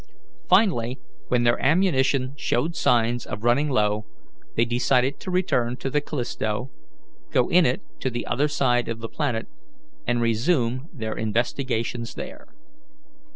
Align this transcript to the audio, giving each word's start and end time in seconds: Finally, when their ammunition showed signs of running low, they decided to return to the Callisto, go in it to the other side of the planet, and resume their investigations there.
Finally, 0.49 0.97
when 1.27 1.43
their 1.43 1.63
ammunition 1.63 2.33
showed 2.35 2.75
signs 2.75 3.23
of 3.23 3.43
running 3.43 3.69
low, 3.69 4.03
they 4.55 4.65
decided 4.65 5.19
to 5.19 5.29
return 5.29 5.77
to 5.77 5.91
the 5.91 6.01
Callisto, 6.01 6.71
go 7.29 7.47
in 7.51 7.67
it 7.67 7.83
to 7.99 8.09
the 8.09 8.25
other 8.25 8.47
side 8.47 8.89
of 8.89 8.97
the 8.99 9.07
planet, 9.07 9.45
and 10.07 10.19
resume 10.19 10.89
their 10.91 11.13
investigations 11.13 12.15
there. 12.15 12.47